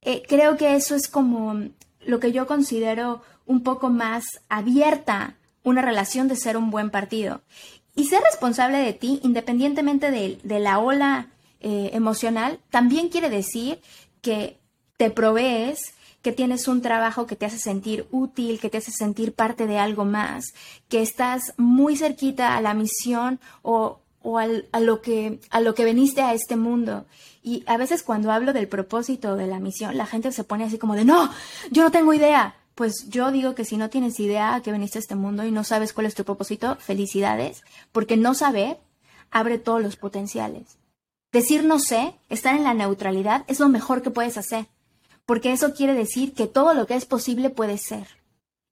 [0.00, 1.68] Eh, creo que eso es como
[2.00, 7.42] lo que yo considero un poco más abierta una relación de ser un buen partido.
[7.94, 11.26] Y ser responsable de ti, independientemente de, la ola
[11.60, 13.82] eh, emocional, también quiere decir
[14.22, 14.56] que
[14.96, 19.32] te provees, que tienes un trabajo que te hace sentir útil, que te hace sentir
[19.32, 20.54] parte de algo más,
[20.88, 24.00] que estás muy cerquita a la misión o,
[24.72, 27.06] a, lo que, a lo que veniste a este mundo.
[27.42, 30.78] Y a veces cuando hablo del propósito de la misión, la gente se pone así
[30.78, 31.30] como de, no,
[31.70, 32.56] yo no tengo idea.
[32.74, 35.64] Pues yo digo que si no tienes idea que veniste a este mundo y no
[35.64, 38.78] sabes cuál es tu propósito, felicidades, porque no saber
[39.30, 40.78] abre todos los potenciales.
[41.32, 44.66] Decir no sé, estar en la neutralidad, es lo mejor que puedes hacer,
[45.28, 48.06] porque eso quiere decir que todo lo que es posible puede ser.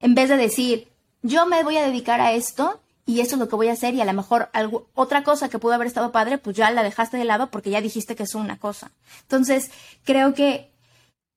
[0.00, 0.88] En vez de decir,
[1.20, 3.92] yo me voy a dedicar a esto y eso es lo que voy a hacer
[3.92, 6.82] y a lo mejor algo, otra cosa que pudo haber estado padre, pues ya la
[6.82, 8.90] dejaste de lado porque ya dijiste que es una cosa.
[9.20, 9.70] Entonces,
[10.02, 10.70] creo que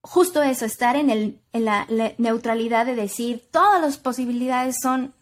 [0.02, 1.86] justo eso, estar en, el, en la,
[2.18, 5.14] neutralidad de decir, todas las posibilidades son,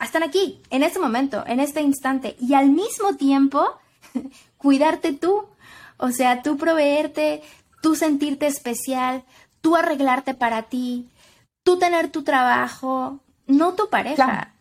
[0.00, 3.78] están aquí, en este momento, en este instante, y al mismo tiempo,
[4.56, 5.46] cuidarte tú,
[5.96, 7.44] o sea, tú proveerte,
[7.82, 9.24] tú sentirte especial,
[9.60, 11.10] tú arreglarte para ti,
[11.62, 14.54] tú tener tu trabajo, no tu pareja.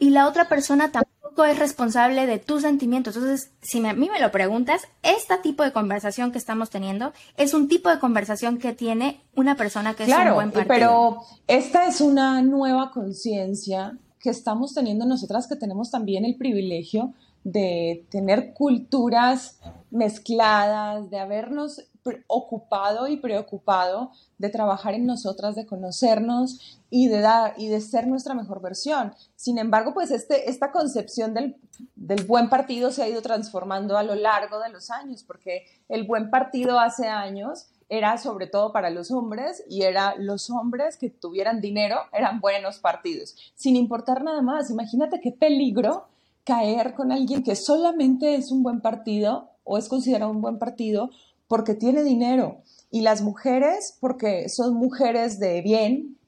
[0.00, 3.16] Y la otra persona también es responsable de tus sentimientos.
[3.16, 7.54] Entonces, si a mí me lo preguntas, este tipo de conversación que estamos teniendo es
[7.54, 10.66] un tipo de conversación que tiene una persona que es un buen partido.
[10.68, 17.12] Pero esta es una nueva conciencia que estamos teniendo nosotras, que tenemos también el privilegio
[17.44, 21.84] de tener culturas mezcladas, de habernos
[22.26, 28.06] ocupado y preocupado de trabajar en nosotras, de conocernos y de dar y de ser
[28.06, 29.14] nuestra mejor versión.
[29.36, 31.56] Sin embargo, pues este, esta concepción del,
[31.94, 36.04] del buen partido se ha ido transformando a lo largo de los años, porque el
[36.04, 41.10] buen partido hace años era sobre todo para los hombres y era los hombres que
[41.10, 44.70] tuvieran dinero eran buenos partidos, sin importar nada más.
[44.70, 46.08] Imagínate qué peligro
[46.44, 51.10] caer con alguien que solamente es un buen partido o es considerado un buen partido
[51.48, 52.58] porque tiene dinero
[52.90, 56.18] y las mujeres porque son mujeres de bien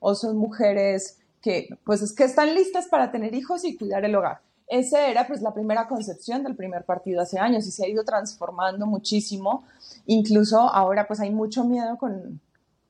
[0.00, 4.14] o son mujeres que pues es que están listas para tener hijos y cuidar el
[4.14, 4.40] hogar.
[4.66, 8.04] Esa era pues la primera concepción del primer partido hace años y se ha ido
[8.04, 9.64] transformando muchísimo.
[10.06, 12.40] Incluso ahora pues hay mucho miedo con,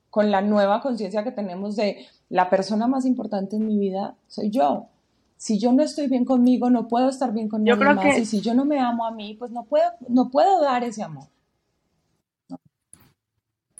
[0.09, 4.49] con la nueva conciencia que tenemos de la persona más importante en mi vida soy
[4.49, 4.87] yo.
[5.41, 8.19] Si yo no estoy bien conmigo, no puedo estar bien con nadie más.
[8.19, 11.01] Y si yo no me amo a mí, pues no puedo, no puedo dar ese
[11.01, 11.23] amor.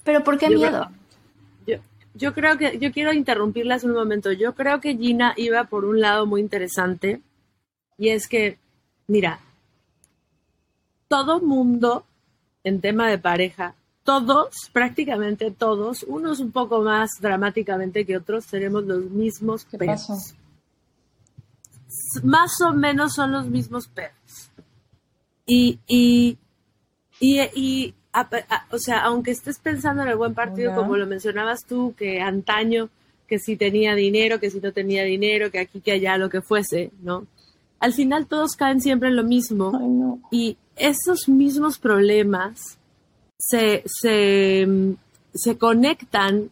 [0.03, 0.89] ¿Pero por qué miedo?
[2.15, 4.31] yo, creo que, yo quiero interrumpirlas un momento.
[4.31, 7.21] Yo creo que Gina iba por un lado muy interesante
[7.95, 8.57] y es que,
[9.05, 9.39] mira,
[11.07, 12.05] todo mundo
[12.63, 18.83] en tema de pareja, todos, prácticamente todos, unos un poco más dramáticamente que otros, tenemos
[18.83, 20.33] los mismos perros.
[22.23, 24.49] Más o menos son los mismos perros.
[25.45, 26.37] Y, y,
[27.19, 27.93] y,
[28.71, 32.89] o sea, aunque estés pensando en el buen partido, como lo mencionabas tú, que antaño,
[33.27, 36.41] que si tenía dinero, que si no tenía dinero, que aquí, que allá, lo que
[36.41, 37.27] fuese, ¿no?
[37.79, 40.19] Al final todos caen siempre en lo mismo.
[40.31, 42.77] Y esos mismos problemas
[43.37, 44.67] se, se,
[45.33, 46.49] se conectan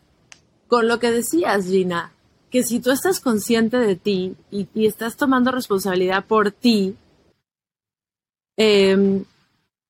[0.68, 2.12] con lo que decías, Gina,
[2.50, 6.96] que si tú estás consciente de ti y, estás tomando responsabilidad por ti,
[8.58, 9.24] em,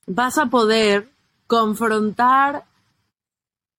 [0.05, 1.09] vas a poder
[1.47, 2.65] confrontar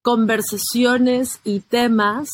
[0.03, 2.29] conversaciones y temas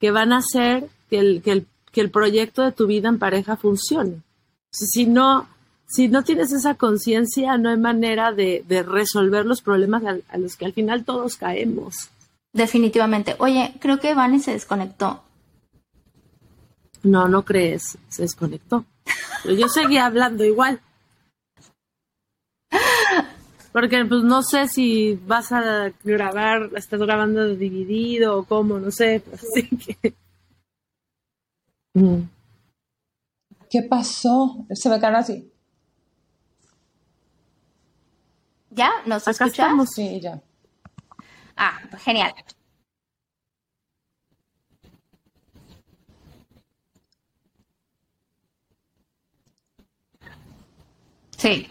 [0.00, 4.22] que van a hacer que el, que el, proyecto de tu vida en pareja funcione.
[4.70, 5.48] Si no,
[5.86, 10.66] si no tienes esa conciencia, no hay manera de, resolver los problemas a, los que
[10.66, 12.10] al final todos caemos.
[12.52, 13.36] Definitivamente.
[13.38, 15.22] Oye, creo que Vane se desconectó.
[17.04, 18.84] No, no crees, se desconectó.
[19.42, 20.80] Pero yo seguía hablando igual.
[23.72, 29.22] Porque pues no sé si vas a grabar, estás grabando dividido o cómo, no sé.
[29.32, 30.14] Así que.
[31.94, 32.22] Mm.
[33.70, 34.64] ¿Qué pasó?
[34.70, 35.50] Se me quedaron así.
[38.70, 38.90] ¿Ya?
[39.06, 39.90] ¿Nos Acá escuchamos?
[39.90, 40.40] Sí, ya.
[41.56, 42.32] Ah, genial.
[51.44, 51.68] Sí.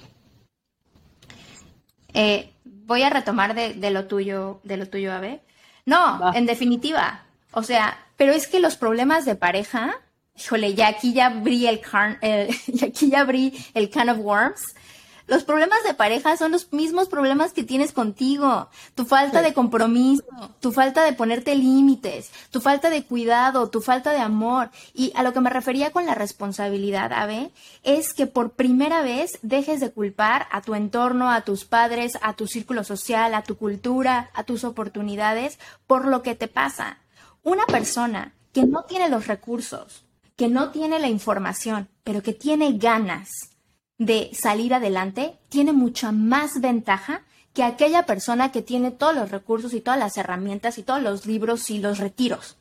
[2.13, 5.41] Eh, voy a retomar de, lo tuyo, de lo tuyo, Abe.
[5.87, 7.23] No, en definitiva.
[7.53, 9.95] O sea, pero es que los problemas de pareja,
[10.37, 12.19] híjole, ya aquí ya abrí el can,
[12.83, 14.75] aquí ya abrí el can of worms.
[15.25, 18.69] Los problemas de pareja son los mismos problemas que tienes contigo.
[18.93, 20.23] Tu falta de compromiso,
[20.59, 24.69] tu falta de ponerte límites, tu falta de cuidado, tu falta de amor.
[24.93, 27.51] Y a lo que me refería con la responsabilidad, Ave,
[27.83, 32.33] es que por primera vez dejes de culpar a tu entorno, a tus padres, a
[32.33, 35.57] tu círculo social, a tu cultura, a tus oportunidades
[35.87, 36.97] por lo que te pasa.
[37.43, 40.03] Una persona que no tiene los recursos,
[40.35, 43.52] que no tiene la información, pero que tiene ganas,
[43.97, 47.21] de salir adelante tiene mucha más ventaja
[47.53, 51.25] que aquella persona que tiene todos los recursos y todas las herramientas y todos los
[51.25, 52.57] libros y los retiros.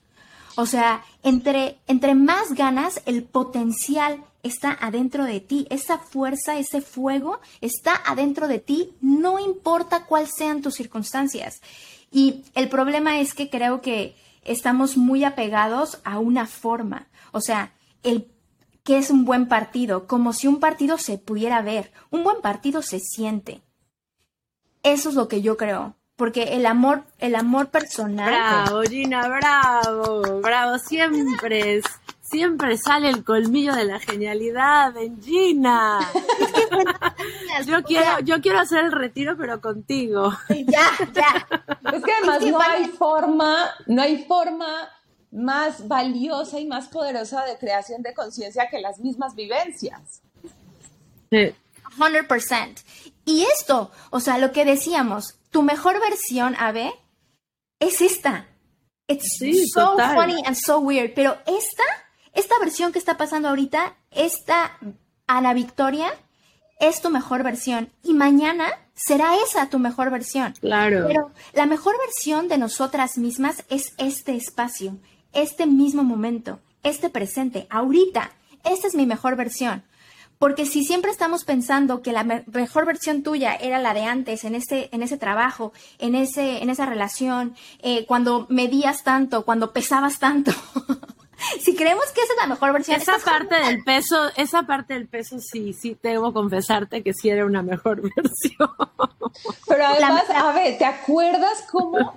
[0.55, 6.83] O sea, entre, entre más ganas, el potencial está adentro de ti, esa fuerza, ese
[6.83, 11.63] fuego está adentro de ti, no importa cuáles sean tus circunstancias.
[12.11, 14.15] Y el problema es que creo que
[14.45, 17.07] estamos muy apegados a una forma.
[17.31, 18.27] O sea, el
[18.85, 22.83] qué es un buen partido, como si un partido se pudiera ver, un buen partido
[22.83, 23.63] se siente.
[24.83, 28.29] Eso es lo que yo creo, porque el amor, el amor personal.
[28.29, 31.83] Bravo, Gina, bravo, bravo, siempre
[32.33, 35.99] siempre sale el colmillo de la genialidad en Gina.
[37.67, 40.33] yo quiero, yo quiero hacer el retiro, pero contigo.
[40.49, 41.47] Ya, ya.
[41.93, 44.89] Es que además no hay forma, no hay forma
[45.33, 50.23] más valiosa y más poderosa de creación de conciencia que las mismas vivencias.
[51.31, 51.55] Sí.
[51.99, 52.83] 100%.
[53.25, 56.93] Y esto, o sea, lo que decíamos, tu mejor versión, Ave,
[57.81, 58.47] es esta.
[59.09, 59.39] It's
[59.73, 61.13] so funny and so weird.
[61.15, 61.83] Pero esta,
[62.33, 64.79] esta versión que está pasando ahorita, esta
[65.27, 66.13] Ana Victoria,
[66.81, 67.91] es tu mejor versión.
[68.03, 70.53] Y mañana será esa tu mejor versión.
[70.61, 71.07] Claro.
[71.07, 74.97] Pero la mejor versión de nosotras mismas es este espacio,
[75.33, 78.33] este mismo momento, este presente, ahorita.
[78.65, 79.83] Esta es mi mejor versión.
[80.39, 84.57] Porque si siempre estamos pensando que la mejor versión tuya era la de antes, en
[84.57, 90.19] ese, en ese trabajo, en, ese, en esa relación, eh, cuando medías tanto, cuando pesabas
[90.19, 90.51] tanto,
[91.61, 93.01] si creemos que esa es la mejor versión.
[93.01, 97.47] Esa parte del peso, esa parte del peso sí, sí, debo confesarte que sí era
[97.47, 98.69] una mejor versión.
[99.69, 102.17] Pero además, a ver, ¿te acuerdas cómo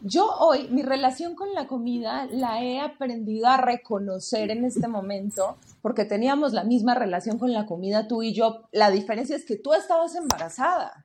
[0.00, 5.56] yo hoy, mi relación con la comida la he aprendido a reconocer en este momento,
[5.82, 8.68] porque teníamos la misma relación con la comida tú y yo.
[8.72, 11.00] La diferencia es que tú estabas embarazada.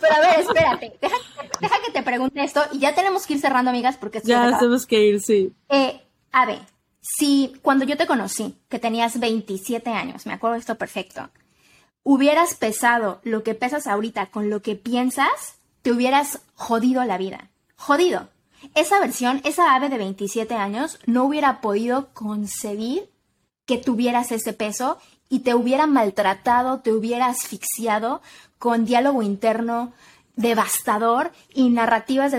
[0.00, 3.70] Pero a ver, espérate, deja, que te pregunte esto y ya tenemos que ir cerrando,
[3.70, 4.20] amigas, porque...
[4.24, 5.52] Ya tenemos que ir, sí.
[5.68, 6.00] Eh,
[6.32, 6.60] a ver,
[7.00, 11.30] si cuando yo te conocí, que tenías 27 años, me acuerdo esto perfecto,
[12.02, 15.55] hubieras pesado lo que pesas ahorita con lo que piensas,
[15.86, 17.48] te hubieras jodido la vida.
[17.76, 18.28] Jodido.
[18.74, 23.08] Esa versión, esa ave de 27 años, no hubiera podido concebir
[23.66, 28.20] que tuvieras ese peso y te hubiera maltratado, te hubiera asfixiado
[28.58, 29.92] con diálogo interno
[30.34, 32.38] devastador y narrativas de,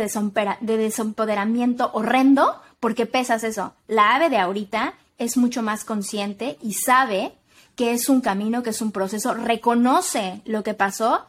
[0.60, 3.72] de desempoderamiento horrendo, porque pesas eso.
[3.88, 7.32] La ave de ahorita es mucho más consciente y sabe
[7.78, 11.28] que es un camino, que es un proceso, reconoce lo que pasó,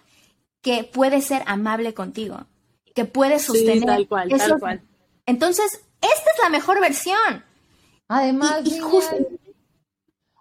[0.63, 2.47] que puede ser amable contigo,
[2.95, 3.85] que puede sostener.
[3.85, 4.83] tal cual, tal cual.
[5.27, 7.45] Entonces, esta es la mejor versión.
[8.09, 8.63] Además,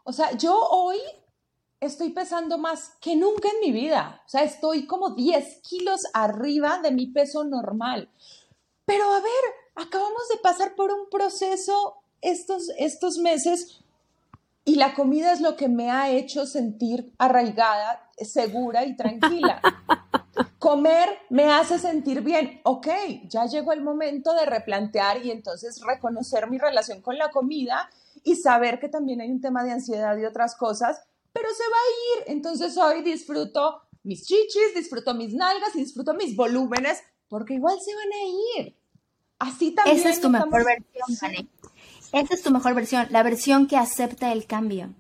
[0.04, 0.98] o sea, yo hoy
[1.80, 4.22] estoy pesando más que nunca en mi vida.
[4.26, 8.10] O sea, estoy como 10 kilos arriba de mi peso normal.
[8.86, 9.44] Pero a ver,
[9.76, 13.82] acabamos de pasar por un proceso estos, estos meses
[14.64, 19.62] y la comida es lo que me ha hecho sentir arraigada, segura y tranquila.
[20.60, 22.62] Comer me hace sentir bien.
[22.64, 22.88] Ok,
[23.30, 27.90] ya llegó el momento de replantear y entonces reconocer mi relación con la comida
[28.24, 31.00] y saber que también hay un tema de ansiedad y otras cosas,
[31.32, 32.36] pero se va a ir.
[32.36, 37.94] Entonces hoy disfruto mis chichis, disfruto mis nalgas y disfruto mis volúmenes, porque igual se
[37.94, 38.76] van a ir.
[39.38, 39.98] Así también.
[39.98, 41.48] Esa es tu mejor versión,
[42.14, 44.94] Esa es tu mejor versión, la versión que acepta el cambio.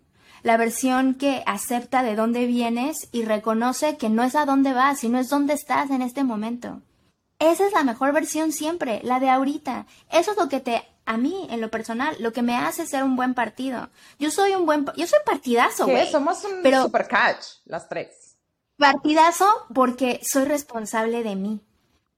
[0.43, 4.99] La versión que acepta de dónde vienes y reconoce que no es a dónde vas,
[4.99, 6.81] sino es dónde estás en este momento.
[7.39, 9.85] Esa es la mejor versión siempre, la de ahorita.
[10.11, 13.03] Eso es lo que te a mí, en lo personal, lo que me hace ser
[13.03, 13.89] un buen partido.
[14.19, 16.11] Yo soy un buen, yo soy partidazo, güey.
[16.11, 18.35] Somos un pero super catch, las tres.
[18.77, 21.61] Partidazo porque soy responsable de mí.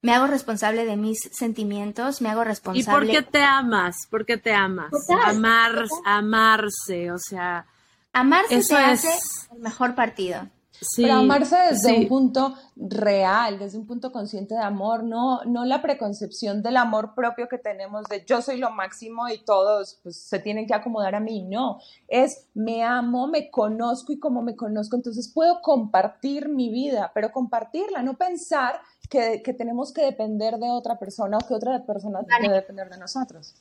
[0.02, 3.12] Me hago responsable de mis sentimientos, me hago responsable.
[3.12, 3.96] ¿Y por qué te amas?
[4.10, 4.92] ¿Por qué te amas?
[5.24, 7.68] Amar, amarse, o sea.
[8.14, 9.20] Amarse eso te hace
[9.52, 10.50] el mejor partido.
[10.96, 15.82] Pero amarse desde un punto real, desde un punto consciente de amor, no, no la
[15.82, 20.40] preconcepción del amor propio que tenemos de yo soy lo máximo y todos pues, se
[20.40, 24.96] tienen que acomodar a mí, no, es me amo, me conozco y como me conozco,
[24.96, 28.80] entonces puedo compartir mi vida, pero compartirla, no pensar
[29.10, 32.98] que, tenemos que depender de otra persona o que otra persona tiene que depender de
[32.98, 33.56] nosotros.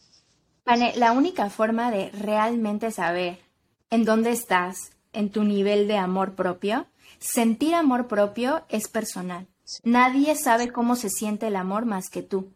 [0.64, 3.47] Vale, la única forma de realmente saber
[3.91, 6.86] en dónde estás en tu nivel de amor propio
[7.18, 9.49] Sentir amor propio es personal.
[9.82, 12.53] Nadie sabe cómo se siente el amor más que tú.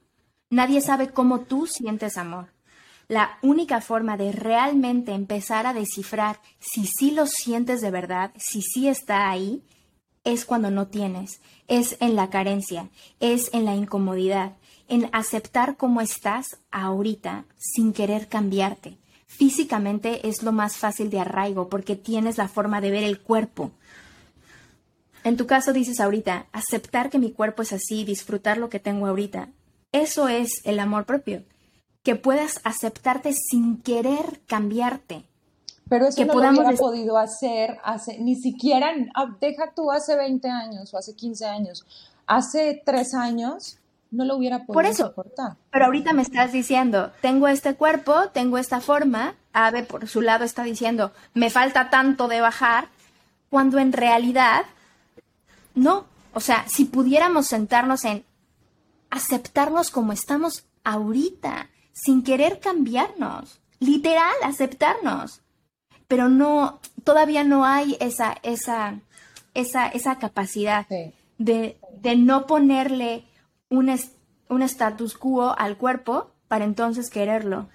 [0.51, 2.53] Nadie sabe cómo tú sientes amor.
[3.09, 8.63] La única forma de realmente empezar a descifrar si sí lo sientes de verdad, si
[8.63, 9.65] sí está ahí,
[10.25, 14.57] es cuando no tienes, es en la carencia, es en la incomodidad,
[14.87, 18.99] en aceptar cómo estás ahorita sin querer cambiarte.
[19.37, 23.73] Físicamente es lo más fácil de arraigo porque tienes la forma de ver el cuerpo,
[25.25, 29.07] en tu caso dices ahorita, aceptar que mi cuerpo es así, disfrutar lo que tengo
[29.07, 29.51] ahorita.
[29.93, 31.45] Eso es el amor propio.
[32.03, 35.25] Que puedas aceptarte sin querer cambiarte.
[35.89, 40.49] Pero eso no lo hubiera podido hacer hace, ni siquiera, ah, deja tú hace 20
[40.49, 41.85] años o hace 15 años.
[42.27, 43.79] Hace 3 años
[44.13, 45.57] no lo hubiera podido Por eso, soportar.
[45.71, 50.45] Pero ahorita me estás diciendo, tengo este cuerpo, tengo esta forma, Ave por su lado
[50.45, 52.89] está diciendo, me falta tanto de bajar,
[53.51, 54.65] cuando en realidad
[55.75, 58.25] no, o sea, si pudiéramos sentarnos en
[59.11, 65.41] aceptarnos como estamos ahorita, sin querer cambiarnos, literal, aceptarnos.
[66.09, 69.01] Pero no, todavía no hay esa, esa,
[69.55, 70.87] esa, esa capacidad
[71.39, 73.25] de, de, no ponerle
[73.73, 73.91] un,
[74.49, 77.69] un status quo al cuerpo para entonces quererlo.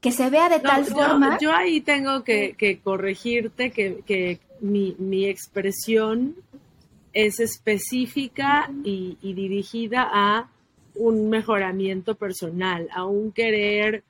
[0.00, 1.38] Que se vea de tal forma.
[1.38, 6.36] Yo ahí tengo que, que corregirte que, que mi, mi expresión
[7.12, 10.48] es específica y, dirigida a
[10.94, 14.04] un mejoramiento personal, a un querer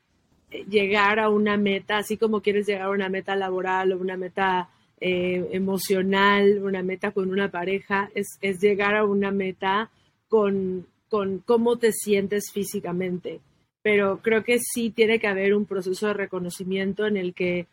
[0.50, 4.16] eh, llegar a una meta, así como quieres llegar a una meta laboral o una
[4.16, 4.68] meta
[5.00, 9.90] eh, emocional, una meta con una pareja, es, llegar a una meta
[10.30, 13.40] con, con cómo te sientes físicamente.
[13.82, 17.66] Pero creo que sí tiene que haber un proceso de reconocimiento en el que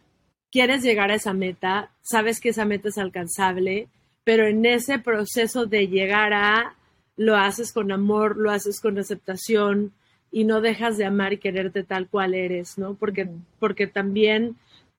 [0.51, 3.87] quieres llegar a esa meta, sabes que esa meta es alcanzable,
[4.23, 6.75] pero en ese proceso de llegar a,
[7.15, 9.93] lo haces con amor, lo haces con aceptación
[10.31, 12.95] y no dejas de amar y quererte tal cual eres, ¿no?
[12.95, 13.29] Porque,
[13.59, 14.55] porque también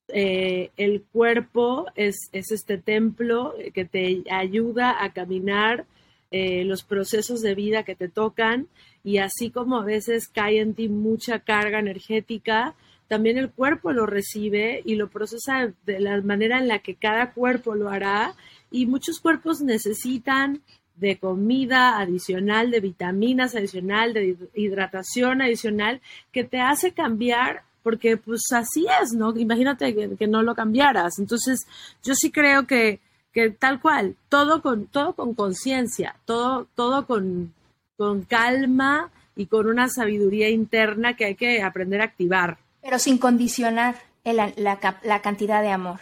[0.09, 5.87] eh, el cuerpo es, es, este templo que te ayuda a caminar
[6.31, 8.68] eh, los procesos de vida que te tocan
[9.03, 12.74] y así como a veces cae en ti mucha carga energética,
[13.09, 17.33] también el cuerpo lo recibe y lo procesa de la manera en la que cada
[17.33, 18.35] cuerpo lo hará
[18.70, 20.61] y muchos cuerpos necesitan
[20.97, 26.01] de comida adicional, de vitaminas adicional, de hidratación adicional,
[26.33, 29.35] que te hace cambiar, porque pues así es, ¿no?
[29.37, 31.18] Imagínate que, no lo cambiaras.
[31.18, 31.66] Entonces,
[32.03, 33.01] yo sí creo que,
[33.59, 37.53] tal cual, todo con, todo con conciencia, todo, todo con,
[37.97, 42.59] con calma y con una sabiduría interna que hay que aprender a activar.
[42.82, 46.01] Pero sin condicionar la, la cantidad de amor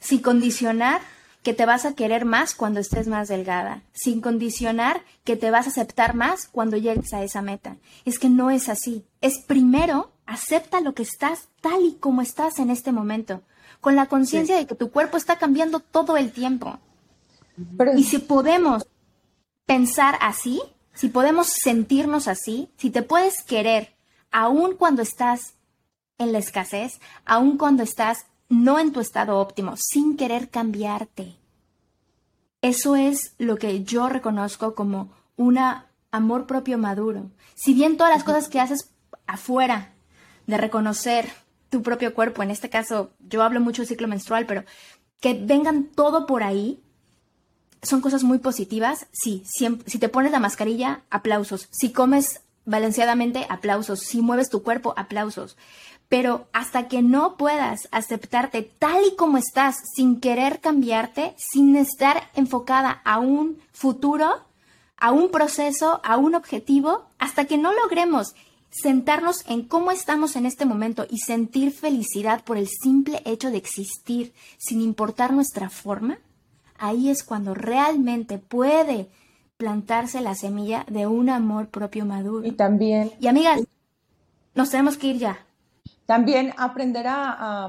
[0.00, 1.00] sin condicionar
[1.42, 5.66] que te vas a querer más cuando estés más delgada, sin condicionar que te vas
[5.66, 7.76] a aceptar más cuando llegues a esa meta.
[8.04, 9.04] Es que no es así.
[9.20, 13.42] Es primero, acepta lo que estás tal y como estás en este momento,
[13.80, 16.78] con la conciencia de que tu cuerpo está cambiando todo el tiempo.
[17.96, 18.86] Y si podemos
[19.64, 20.60] pensar así,
[20.94, 23.94] si podemos sentirnos así, si te puedes querer
[24.30, 25.54] aun cuando estás
[26.18, 31.36] en la escasez, aun cuando estás no en tu estado óptimo, sin querer cambiarte.
[32.62, 35.58] Eso es lo que yo reconozco como un
[36.10, 37.30] amor propio maduro.
[37.54, 38.90] Si bien todas las cosas que haces
[39.26, 39.92] afuera
[40.46, 41.32] de reconocer
[41.70, 44.64] tu propio cuerpo, en este caso yo hablo mucho de ciclo menstrual, pero
[45.20, 46.82] que vengan todo por ahí,
[47.82, 49.06] son cosas muy positivas.
[49.12, 51.68] Sí, si te pones la mascarilla, aplausos.
[51.70, 54.00] Si comes balanceadamente, aplausos.
[54.00, 55.56] Si mueves tu cuerpo, aplausos.
[56.08, 62.30] Pero hasta que no puedas aceptarte tal y como estás, sin querer cambiarte, sin estar
[62.34, 64.44] enfocada a un futuro,
[64.98, 68.34] a un proceso, a un objetivo, hasta que no logremos
[68.82, 73.56] sentarnos en cómo estamos en este momento y sentir felicidad por el simple hecho de
[73.56, 76.18] existir, sin importar nuestra forma,
[76.78, 79.08] ahí es cuando realmente puede
[79.56, 82.46] plantarse la semilla de un amor propio maduro.
[82.46, 83.12] Y también.
[83.20, 83.62] Y amigas,
[84.54, 85.38] nos tenemos que ir ya.
[86.04, 87.68] También aprender a,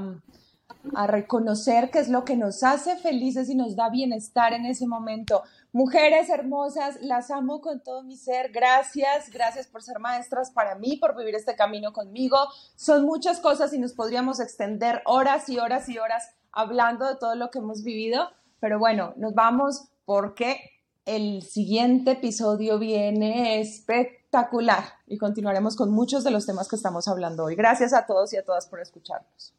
[0.93, 4.85] a, reconocer qué es lo que nos hace felices y nos da bienestar en ese
[4.85, 5.41] momento.
[5.73, 8.51] Mujeres hermosas, las amo con todo mi ser.
[8.51, 12.37] Gracias, gracias por ser maestras para mí, por vivir este camino conmigo.
[12.75, 17.35] Son muchas cosas y nos podríamos extender horas y horas y horas hablando de todo
[17.35, 18.29] lo que hemos vivido.
[18.59, 20.57] Pero bueno, nos vamos porque
[21.05, 27.43] el siguiente episodio viene espectacular y continuaremos con muchos de los temas que estamos hablando
[27.43, 27.55] hoy.
[27.55, 29.56] Gracias a todos y a todas por escucharnos.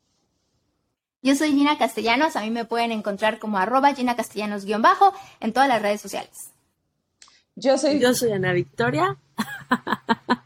[1.22, 5.68] Yo soy Gina Castellanos, a mí me pueden encontrar como arroba Gina Castellanos-bajo en todas
[5.68, 6.52] las redes sociales.
[7.56, 7.98] Yo soy...
[7.98, 9.16] Yo soy Ana Victoria.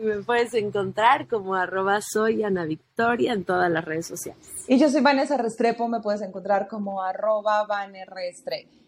[0.00, 4.48] me puedes encontrar como arroba soy Ana Victoria en todas las redes sociales.
[4.66, 7.66] Y yo soy Vanessa Restrepo, me puedes encontrar como arroba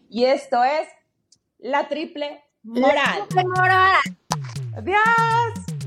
[0.09, 0.87] Y esto es
[1.59, 3.19] la triple moral.
[3.19, 4.01] La triple moral.
[4.75, 5.82] Adiós.